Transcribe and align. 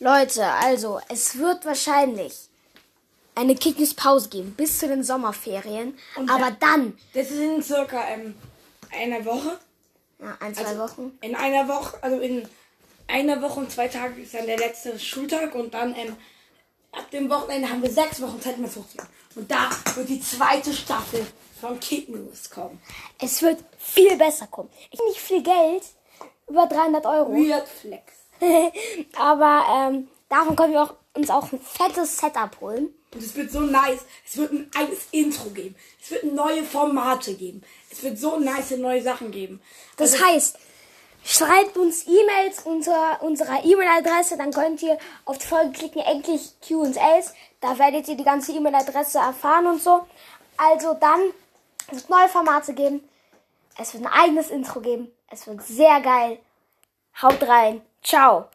Leute, 0.00 0.44
also, 0.46 0.98
es 1.10 1.36
wird 1.38 1.64
wahrscheinlich 1.66 2.48
eine 3.34 3.54
Kickniss-Pause 3.54 4.30
geben 4.30 4.54
bis 4.56 4.78
zu 4.78 4.88
den 4.88 5.02
Sommerferien. 5.04 5.96
Und 6.16 6.30
aber 6.30 6.50
dann, 6.58 6.98
Das 7.14 7.30
ist 7.30 7.38
in 7.38 7.62
circa 7.62 8.08
ähm, 8.08 8.34
einer 8.90 9.22
Woche. 9.24 9.58
ja, 10.18 10.36
ein, 10.40 10.54
zwei 10.54 10.64
Also, 10.64 10.80
Wochen. 10.80 11.18
In 11.20 11.34
einer 11.34 11.68
Woche, 11.68 12.02
also 12.02 12.18
in 12.18 12.48
einer 13.08 13.40
Woche 13.42 13.60
und 13.60 13.70
zwei 13.70 13.88
Tagen 13.88 14.22
ist 14.22 14.32
dann 14.34 14.46
der 14.46 14.56
letzte 14.58 14.98
Schultag 14.98 15.54
und 15.54 15.74
dann 15.74 15.94
ähm, 15.94 16.16
ab 16.92 17.10
dem 17.10 17.28
Wochenende 17.28 17.68
haben 17.68 17.82
wir 17.82 17.90
sechs 17.90 18.20
Wochen 18.22 18.40
Zeit 18.40 18.56
mit 18.58 18.70
hochzufahren. 18.74 19.10
Und 19.34 19.50
da 19.50 19.70
wird 19.94 20.08
die 20.08 20.20
zweite 20.20 20.72
Staffel 20.72 21.26
von 21.60 21.78
Kid 21.78 22.08
News 22.08 22.48
kommen. 22.50 22.80
Es 23.18 23.42
wird 23.42 23.62
viel 23.78 24.16
besser 24.16 24.46
kommen. 24.46 24.70
Ich 24.90 25.00
nicht 25.08 25.20
viel 25.20 25.42
Geld, 25.42 25.82
über 26.48 26.66
300 26.66 27.04
Euro. 27.06 27.32
Weird 27.32 27.68
Flex. 27.68 28.14
aber 29.16 29.64
ähm, 29.72 30.08
davon 30.28 30.56
können 30.56 30.72
wir 30.72 30.82
auch, 30.82 30.94
uns 31.14 31.30
auch 31.30 31.52
ein 31.52 31.60
fettes 31.60 32.16
Setup 32.18 32.60
holen. 32.60 32.94
Und 33.12 33.22
es 33.22 33.34
wird 33.34 33.50
so 33.50 33.60
nice. 33.60 34.04
Es 34.24 34.36
wird 34.36 34.52
ein 34.52 34.70
eigenes 34.76 35.08
Intro 35.10 35.50
geben. 35.50 35.74
Es 36.00 36.10
wird 36.12 36.24
neue 36.24 36.62
Formate 36.62 37.34
geben. 37.34 37.62
Es 37.90 38.02
wird 38.02 38.18
so 38.18 38.38
nice 38.38 38.70
neue 38.72 39.02
Sachen 39.02 39.32
geben. 39.32 39.60
Das 39.96 40.12
Also, 40.12 40.24
heißt, 40.26 40.58
schreibt 41.24 41.76
uns 41.76 42.06
E-Mails 42.06 42.60
unter 42.64 43.20
unserer 43.22 43.64
E-Mail-Adresse, 43.64 44.36
dann 44.36 44.52
könnt 44.52 44.80
ihr 44.82 44.96
auf 45.24 45.38
die 45.38 45.46
Folge 45.46 45.72
klicken, 45.72 46.02
endlich 46.02 46.52
Q&As. 46.66 47.34
Da 47.60 47.78
werdet 47.78 48.06
ihr 48.08 48.16
die 48.16 48.24
ganze 48.24 48.52
E-Mail-Adresse 48.52 49.18
erfahren 49.18 49.66
und 49.66 49.82
so. 49.82 50.06
Also 50.56 50.94
dann, 50.94 51.20
es 51.88 51.96
wird 51.96 52.10
neue 52.10 52.28
Formate 52.28 52.74
geben. 52.74 53.02
Es 53.76 53.92
wird 53.92 54.04
ein 54.04 54.12
eigenes 54.12 54.50
Intro 54.50 54.80
geben. 54.80 55.10
Es 55.28 55.46
wird 55.48 55.62
sehr 55.62 56.00
geil. 56.00 56.38
Haut 57.20 57.42
rein. 57.42 57.82
Ciao. 58.02 58.48